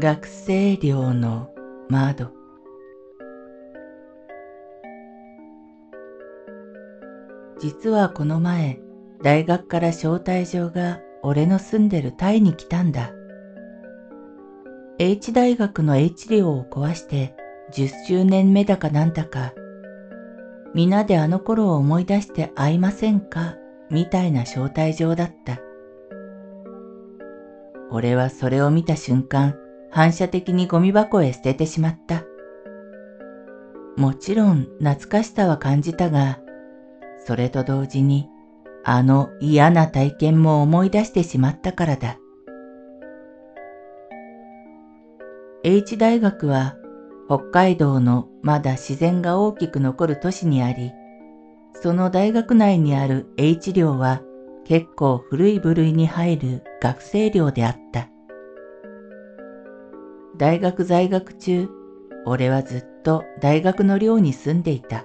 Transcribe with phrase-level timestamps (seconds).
[0.00, 1.50] 学生寮の
[1.88, 2.32] 窓。
[7.60, 8.80] 実はこの前
[9.22, 13.12] 大学から招待状が俺の住んでるタイに来たんだ。
[14.98, 17.36] H 大学の H 寮を壊して
[17.72, 19.52] 10周年目だかなんだか
[20.74, 23.54] 皆であの頃を思い出して会いませんか
[23.90, 25.60] みたいな招待状だった。
[27.92, 29.56] 俺はそれを見た瞬間
[29.94, 32.24] 反射的にゴミ箱へ捨ててしまった。
[33.96, 36.40] もちろん懐かしさは感じたが、
[37.24, 38.28] それと同時に
[38.82, 42.18] あの嫌な体験も思い出してしまったからだ。
[45.62, 46.74] H 大学は
[47.28, 50.90] 北海道のまだ自然が大きく残る都市にあり、
[51.80, 54.22] その大学内にある H 寮は
[54.64, 58.08] 結構古い部類に入る学生寮であった。
[60.36, 61.68] 大学在学中、
[62.26, 65.04] 俺はずっと大学の寮に住んでいた。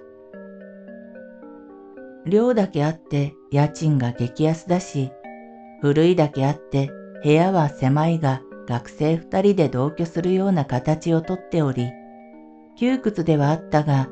[2.26, 5.12] 寮だけあって家賃が激安だし、
[5.82, 6.90] 古いだけあって
[7.24, 11.92] 部屋は狭いが学生二人で同居するような形をとっており、
[12.76, 14.10] 窮屈ではあったが、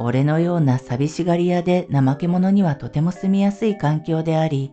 [0.00, 4.72] 俺のような寂しがり屋で怠け者にはとても住みやすい環境であり、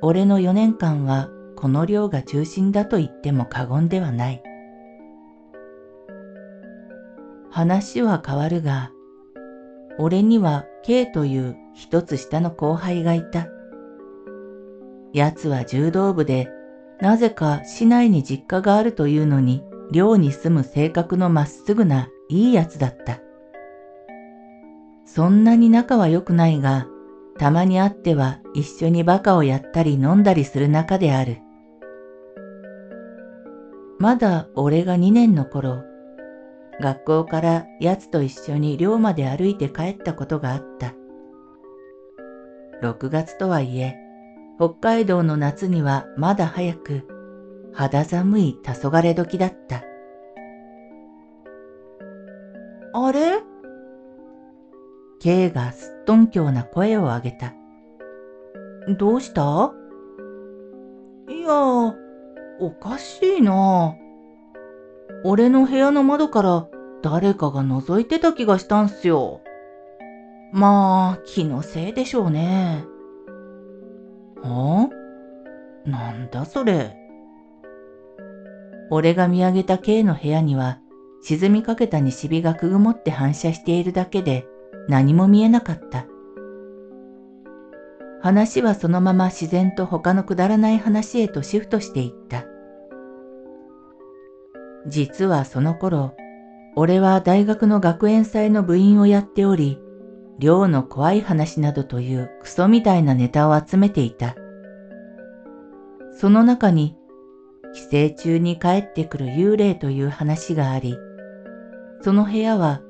[0.00, 4.45] 俺の4年間はこの寮が中心だと言っても過言ではない。
[7.56, 8.92] 話は変わるが、
[9.98, 13.48] 俺には K という一つ下の後輩がいた。
[15.14, 16.50] 奴は柔道部で、
[17.00, 23.20] なぜか市内に実家があるというのに、寮に住む性格のまっすぐないい奴だった。
[25.06, 26.86] そんなに仲は良くないが、
[27.38, 31.38] たまに会っては一緒にバカをやったり飲んだりする仲である。
[33.98, 35.95] まだ俺が2年の頃、
[36.80, 40.92] 学校から奴と一緒に寮まで歩いて帰ったことがあった。
[42.82, 43.96] 6月とはいえ、
[44.58, 47.08] 北海道の夏にはまだ早く、
[47.72, 49.82] 肌寒い黄昏時だった。
[52.92, 53.42] あれ
[55.20, 57.54] ?K がすっとんきょうな声を上げた。
[58.98, 59.72] どうした？
[61.28, 61.94] いや、
[62.60, 63.94] おかしいな。
[65.28, 66.68] 俺の部屋の窓から
[67.02, 69.40] 誰かが覗いてた気がしたんすよ。
[70.52, 72.84] まあ、気のせいでしょうね。
[74.40, 74.88] は
[75.84, 75.90] あ？
[75.90, 76.96] なんだそれ？
[78.88, 80.78] 俺が見上げた K の部屋には、
[81.22, 84.46] 沈みかけた西日がくぐもって反射しているだけで
[84.88, 86.06] 何も見えなかった。
[88.22, 92.44] 話はそのまま自然と他のくだらない話へとシフトしていった。
[94.88, 96.14] 実はその頃、
[96.76, 99.80] 俺は大学の学園祭の部員をやっており、
[100.38, 104.36] 寮の怖い話などというクソみたいなネタを集めていた。
[106.12, 106.96] その中に、
[107.90, 110.96] 帰省中に帰ってくる幽霊という話があり、
[112.02, 112.80] その部屋は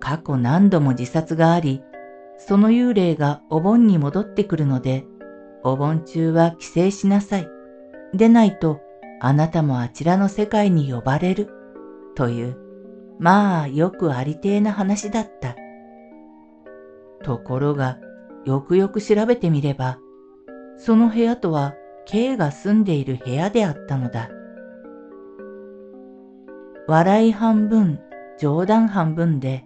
[0.00, 1.82] 過去何度も自殺があり、
[2.38, 5.04] その幽霊がお盆に戻ってくるので、
[5.62, 7.48] お盆中は帰省しなさい。
[8.14, 8.80] でないと
[9.24, 11.48] あなたもあちらの世界に呼ばれる。
[12.16, 12.56] という、
[13.20, 15.54] まあよくありてえな話だった。
[17.22, 17.98] ところが、
[18.44, 20.00] よくよく調べてみれば、
[20.76, 21.74] その部屋とは
[22.04, 24.28] K が住んでいる部屋であったのだ。
[26.88, 28.00] 笑い半分、
[28.40, 29.64] 冗談半分で、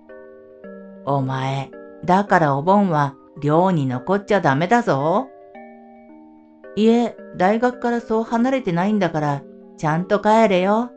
[1.07, 1.71] お前、
[2.05, 5.29] だからお盆は寮に残っちゃダメだぞ。
[6.77, 9.43] いえ、大学からそう離れてないんだから、
[9.77, 10.91] ちゃんと帰れよ。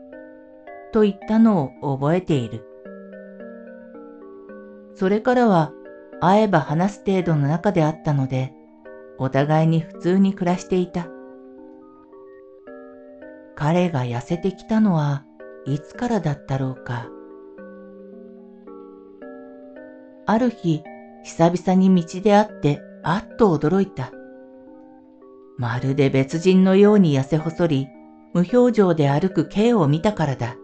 [0.91, 2.65] と言ったのを覚えている。
[4.95, 5.71] それからは、
[6.21, 8.53] 会えば話す程度の中であったので、
[9.17, 11.07] お互いに普通に暮らしていた。
[13.55, 15.25] 彼が痩せてきたのは
[15.65, 17.09] いつからだったろうか。
[20.25, 20.83] ある日、
[21.23, 24.11] 久々に道で会ってあっと驚いた。
[25.57, 27.87] まるで別人のように痩せ細り、
[28.33, 30.55] 無表情で歩く K を見たからだ。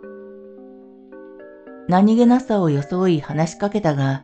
[1.87, 4.23] 何気なさを装い話しかけたが、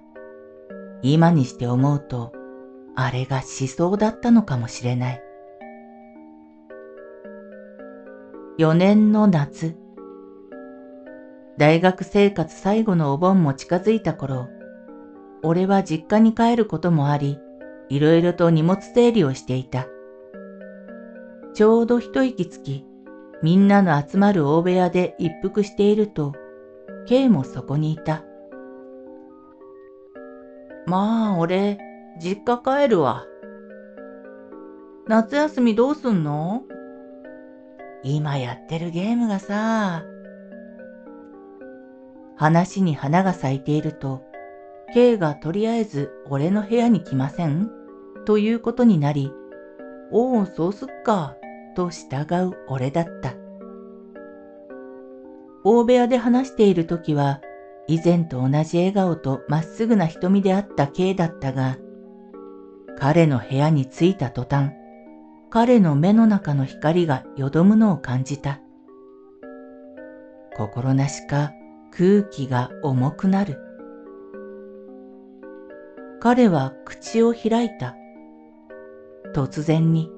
[1.01, 2.33] 今にして思うと、
[2.95, 5.21] あれが思想だったのかもしれない。
[8.59, 9.75] 4年の夏。
[11.57, 14.49] 大学生活最後のお盆も近づいた頃、
[15.43, 17.39] 俺は実家に帰ることもあり、
[17.89, 19.87] いろいろと荷物整理をしていた。
[21.53, 22.85] ちょうど一息つき、
[23.43, 26.33] みんなの集まる大部屋で一服していると、
[27.07, 28.23] K もそこにいた。
[30.85, 31.79] まあ、俺、
[32.21, 33.25] 実家帰るわ。
[35.07, 36.63] 夏休みどうすんの？
[38.03, 40.03] 今やってるゲームがさ、
[42.35, 44.23] 話に花が咲いていると、
[44.93, 47.71] K がとりあえず俺の部屋に来ません？
[48.25, 49.31] ということになり、
[50.11, 51.35] おお、そうすっか、
[51.73, 53.33] と従う俺だった。
[55.63, 57.41] 大部屋で話している時は、
[57.87, 61.77] 以前と同じ笑顔とまっすぐな瞳であった K だったが、
[62.97, 64.71] 彼の部屋に着いた途端、
[65.49, 68.61] 彼の目の中の光がよどむのを感じた。
[70.55, 71.51] 心なしか
[71.91, 73.59] 空気が重くなる。
[76.19, 77.95] 彼は口を開いた。
[79.33, 80.09] 突然に。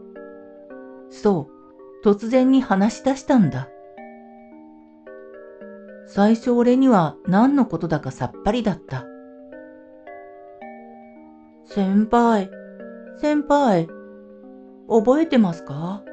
[1.22, 1.48] そ
[2.04, 3.70] う、突然に話し出したんだ。
[6.08, 9.06] 最初俺には何のことだかさっぱりだった。
[11.66, 12.50] 先輩、
[13.18, 13.88] 先輩、
[14.90, 16.04] 覚えてますか？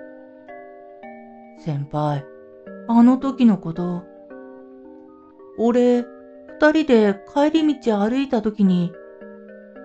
[1.58, 2.24] 先輩、
[2.86, 4.04] あの時のこと。
[5.58, 6.04] 俺、
[6.60, 8.92] 二人で帰り道歩いた時に、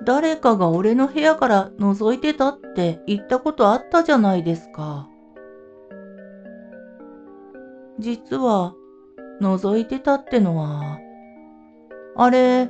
[0.03, 5.09] 誰かが俺の部屋から覗いてたって言ったことあったじゃないですか。
[7.99, 8.75] 実は、
[9.41, 10.99] 覗いてたってのは、
[12.15, 12.69] あれ、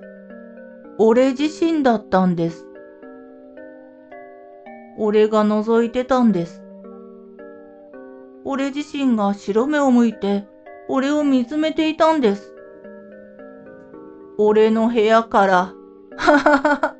[0.97, 2.67] 俺自身だったんです。
[4.97, 6.63] 俺が覗いてたんです。
[8.45, 10.47] 俺自身が白目を向いて、
[10.87, 12.53] 俺を見つめていたんです。
[14.37, 15.73] 俺の部屋から、
[16.17, 16.94] ははは、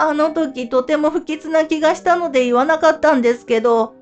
[0.00, 3.94] あの時とても不吉な気がしたので言わなかったんですけど、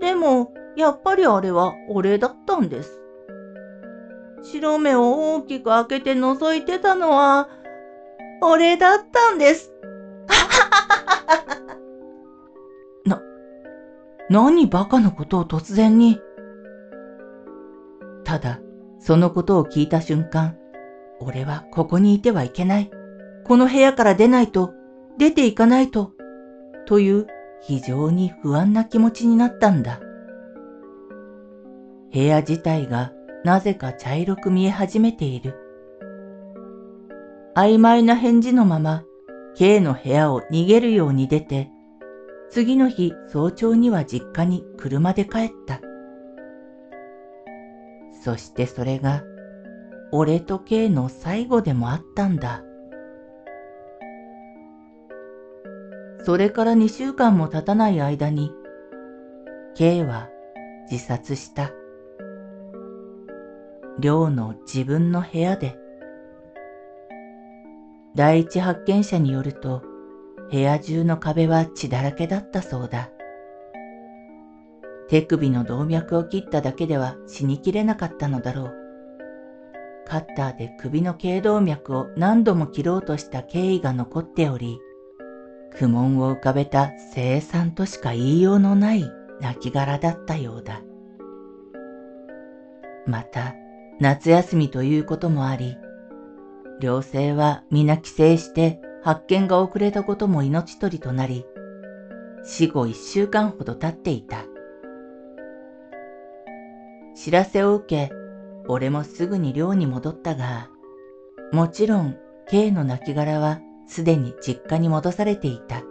[0.00, 3.00] でも、やっぱりあれは俺だったんです。
[4.42, 7.48] 白目を大きく開けて覗いてたのは、
[8.42, 9.72] 俺だったんです。
[13.06, 13.22] な、
[14.28, 16.20] 何バカなことを突然に。
[18.24, 18.58] ただ、
[18.98, 20.56] そのことを聞いた瞬間、
[21.20, 22.90] 俺はここにいてはいけない。
[23.44, 24.79] この部屋から出ないと、
[25.20, 26.12] 出ていかないと、
[26.86, 27.26] という
[27.60, 30.00] 非常に不安な気持ちになったんだ。
[32.10, 33.12] 部屋自体が
[33.44, 35.56] なぜか茶色く見え始めている。
[37.54, 39.04] 曖昧な返事のまま、
[39.56, 41.68] K の部屋を逃げるように出て、
[42.48, 45.82] 次の日早朝には実家に車で帰った。
[48.24, 49.22] そしてそれが、
[50.12, 52.64] 俺と K の最後でもあったんだ。
[56.24, 58.52] それから2週間も経たない間に、
[59.74, 60.28] K は
[60.90, 61.70] 自殺した。
[63.98, 65.76] 寮の自分の部屋で。
[68.14, 69.82] 第一発見者によると、
[70.50, 73.10] 部屋中の壁は血だらけだったそうだ。
[75.08, 78.74] 手首の動脈を切っただけでは死にきれなかったのだろう。
[80.06, 84.78] カッターで首の頸動脈を何度も切ろうとした経緯が残っており、
[85.72, 89.10] 苦悶を浮かべた生産としか言いようのない
[89.40, 90.82] 亡骸だったようだ。
[93.06, 93.54] また、
[93.98, 95.76] 夏休みということもあり、
[96.80, 101.44] 寮生は皆帰省して発見が遅れたことも命取りとなり、
[102.44, 104.44] 死後一週間ほど経っていた。
[107.14, 108.12] 知らせを受け、
[108.68, 110.68] 俺もすぐに寮に戻ったが、
[111.52, 112.16] もちろん
[112.48, 113.60] K の亡骸は
[113.90, 115.82] すでに実家に戻されていた。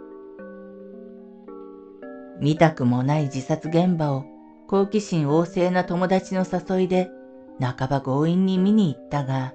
[2.40, 4.24] 見たくもない自殺現場を
[4.68, 7.10] 好奇心旺盛な友達の誘いで
[7.60, 9.52] 半ば強引に見に行ったが、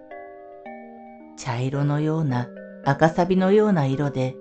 [1.37, 2.47] 茶色のような
[2.85, 4.35] 赤サビのような色で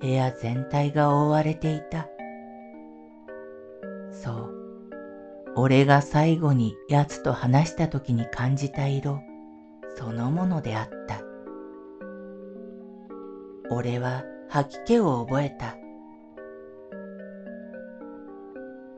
[0.00, 2.08] 部屋全体が覆われていた。
[4.10, 4.54] そう、
[5.56, 9.20] 俺が最後に奴と話した時に感じた色
[9.96, 11.23] そのものであった。
[13.70, 15.76] 俺は吐き気を覚えた。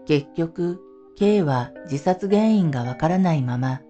[0.07, 0.81] 結局、
[1.17, 3.81] K は自殺原因がわからないまま、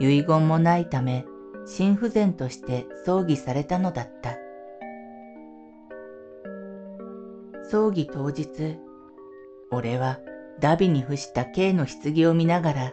[0.00, 1.24] 遺言もないため、
[1.66, 4.36] 心不全として葬儀されたのだった。
[7.70, 8.78] 葬儀当日、
[9.70, 10.18] 俺は
[10.60, 12.92] ダビに付した K の棺を見ながら、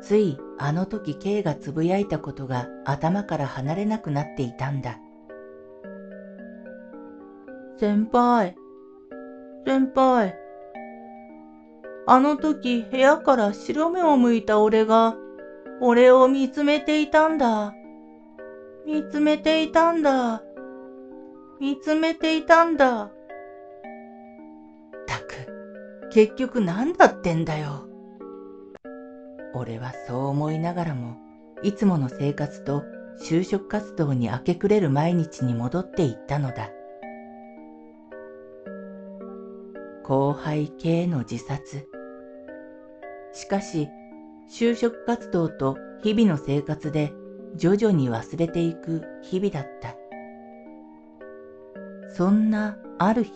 [0.00, 4.98] ついあの時 K がつぶやいたことが頭から離れなくなっていたんだ。
[7.78, 8.56] 先輩、
[9.64, 10.34] 先輩。
[12.08, 15.14] あの時部屋から白目を向いた俺が、
[15.80, 17.72] 俺を見つめていたんだ。
[18.84, 20.42] 見つめていたんだ。
[21.60, 23.12] 見つめていたんだ。
[25.06, 27.86] たく、結局何だってんだよ。
[29.54, 31.16] 俺はそう思いながらも、
[31.62, 32.82] いつもの生活と
[33.22, 36.70] 就職活動に明け暮れる毎日に戻っていったのだ。
[40.08, 41.86] 後輩系の自殺。
[43.34, 43.90] しかし、
[44.50, 47.12] 就職活動と日々の生活で
[47.56, 49.94] 徐々に忘れていく日々だった。
[52.14, 53.30] そんなある日、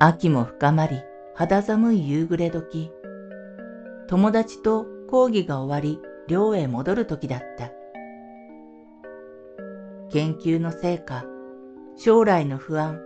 [0.00, 1.00] 秋も深まり
[1.36, 2.90] 肌寒い夕暮れ時、
[4.08, 7.70] 友達と講義が終わり寮へ戻る時だった。
[10.10, 11.24] 研究の成果、
[11.96, 13.00] 将来の不安、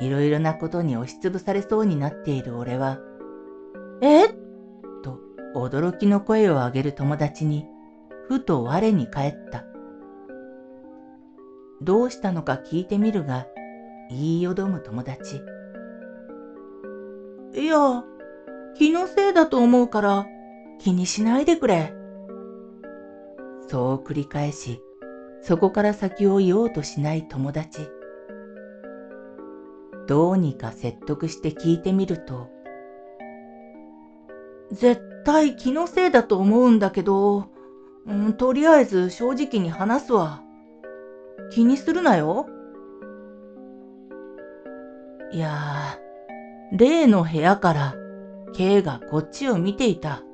[0.00, 2.98] いろいろなことに押しつぶされそうになっている俺は、
[4.00, 4.28] え？
[5.02, 5.20] と
[5.54, 7.66] 驚きの声を上げる友達に、
[8.28, 9.64] ふと我に返った。
[11.82, 13.46] どうしたのか聞いてみるが、
[14.08, 15.42] 言いよどむ友達。
[17.54, 18.04] いや、
[18.76, 20.26] 気のせいだと思うから
[20.78, 21.92] 気にしないでくれ。
[23.68, 24.80] そう繰り返し、
[25.42, 27.88] そこから先を言おうとしない友達。
[30.10, 32.48] どうにか説得して聞いてみると、
[34.72, 37.46] 絶対気のせいだと思うんだけど、
[38.08, 40.42] うん、とりあえず正直に話すわ。
[41.52, 42.48] 気にするなよ。
[45.30, 47.94] いやー、例の部屋から
[48.52, 50.24] K がこっちを見ていた。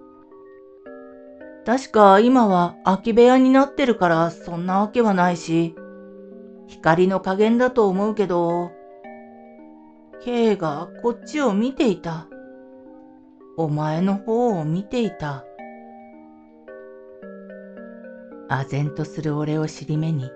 [1.67, 5.77] 確か今は空き部屋になってるからそんなわけはないし、
[6.67, 8.71] 光の加減だと思うけど、
[10.23, 12.27] K がこっちを見ていた。
[13.57, 15.45] お前の方を見ていた。
[18.49, 20.31] 唖然とする俺を尻目に、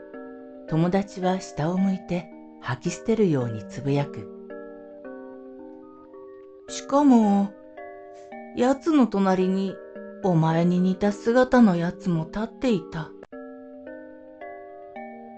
[0.69, 4.29] 友達は下を向いて吐き捨てるようにつぶやく。
[6.69, 7.53] しかも、
[8.57, 9.75] 奴の隣に
[10.23, 13.11] お前に似た姿の奴も立っていた。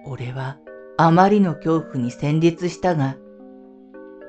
[0.05, 0.59] 俺は
[0.99, 3.17] あまりの恐怖に戦慄したが、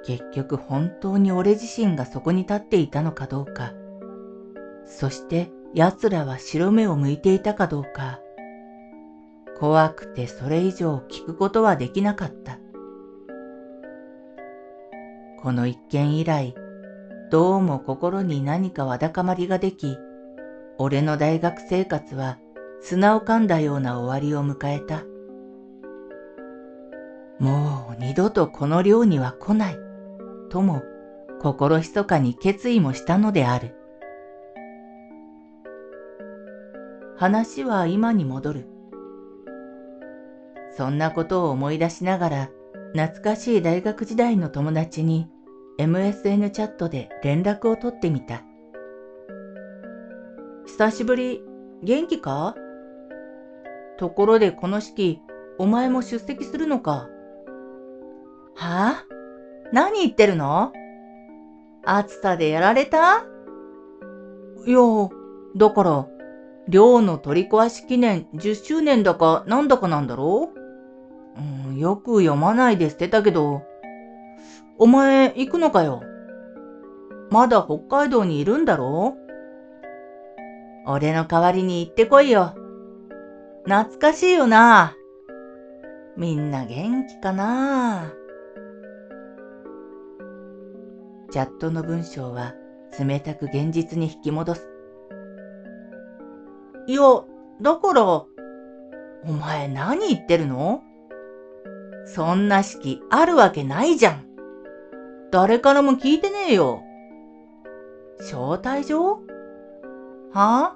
[0.06, 3.74] 結局本当に俺自身がそこに立っていたのかどうか、
[4.86, 8.20] そして奴らは白目を向いていたかどうか、
[9.58, 12.60] 怖くてそれ以上聞くことはできなかった。
[15.42, 16.54] この一件以来、
[17.32, 19.98] どうも心に何かわだかまりができ、
[20.78, 22.40] 俺の大学生活は
[22.82, 25.04] 砂を噛んだような終わりを迎えた。
[27.40, 29.93] もう二度とこの寮には来ない。
[30.54, 30.84] とも
[31.42, 33.76] 心密かに決意もしたのである。
[37.18, 38.68] 話は今に戻る。
[40.78, 42.50] そんなことを思い出しながら、
[42.94, 45.28] 懐かしい大学時代の友達に
[45.80, 48.44] MSN チャットで連絡を取ってみた。
[50.68, 51.44] 久しぶり、
[51.82, 52.54] 元気か？
[53.98, 55.20] ところでこの式、
[55.58, 57.10] お前も出席するのか？
[58.54, 59.06] はあ？
[59.72, 60.72] 何言ってるの？
[61.86, 63.26] 暑さでやられた？
[64.66, 64.80] いや、
[65.56, 66.08] だから、
[66.68, 70.52] 寮の取り壊し記念10周年だかなんだかなんだろ
[71.36, 73.64] う、うん、よく読まないで捨てたけど、
[74.78, 76.02] お前行くのかよ？
[77.30, 79.18] まだ北海道にいるんだろ？
[80.86, 82.56] う俺の代わりに行ってこいよ。
[83.66, 84.96] 懐かしいよな。
[86.16, 88.14] みんな元気かな？
[91.34, 92.54] チャットの文章は
[93.00, 94.70] 冷たく現実に引き戻す。
[96.86, 97.02] いや、
[97.60, 98.28] だから、お
[99.42, 100.84] 前何言ってるの？
[102.06, 104.28] そんな式あるわけないじゃん。
[105.32, 106.84] 誰からも聞いてねえよ。
[108.20, 109.22] 招待状？
[110.34, 110.76] は？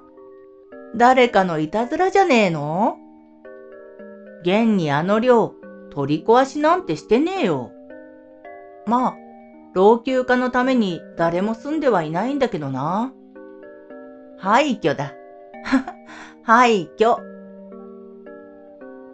[0.96, 2.96] 誰かのいたずらじゃねえの？
[4.42, 5.54] 現にあの量、
[5.90, 7.70] 取り壊しなんてしてねえよ。
[8.86, 9.16] まあ、
[9.74, 13.12] 老朽化のために誰も住んではいないんだけどな。
[14.38, 15.12] 廃墟だ。
[16.42, 17.16] 廃墟。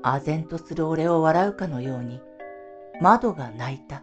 [0.03, 2.21] 唖然とする俺を笑うかのように、
[3.01, 4.03] 窓が泣いた。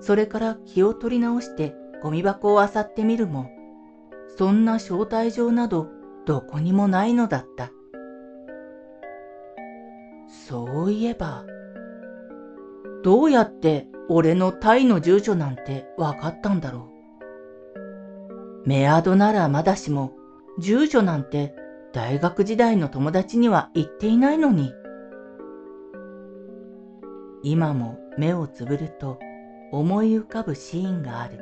[0.00, 3.50] それから気を取り直してゴミ箱を漁ってみるも、
[4.36, 5.88] そんな招待状など
[6.24, 7.70] どこにもないのだった。
[10.28, 11.44] そういえば、
[13.02, 16.90] どうやって俺のタイの住所なんてわかったんだろ
[18.64, 18.68] う。
[18.68, 20.12] メアドならまだしも、
[20.58, 21.54] 住所なんて
[21.92, 24.72] 大学時代の友達には言っていないのに。
[27.42, 29.18] 今も目をつぶると
[29.72, 31.38] 思い浮かぶシーンがある。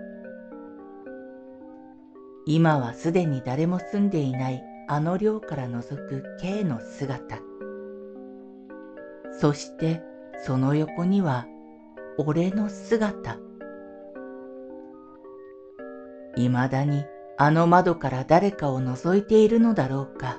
[2.47, 7.39] 今はすでに誰も住んでいないあの寮から覗く K の姿。
[9.41, 10.03] そして
[10.45, 11.47] その横には
[12.19, 13.39] 俺の姿。
[16.37, 17.05] 未だに
[17.39, 20.39] あの窓から誰かを覗いているのだろうか。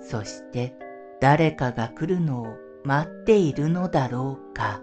[0.00, 0.74] そして
[1.20, 2.46] 誰かが来るのを
[2.84, 4.82] 待っているのだろうか。